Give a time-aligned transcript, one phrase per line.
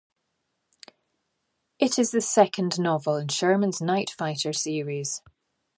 [1.77, 5.21] It is the second novel in Sherman's Night Fighter Series.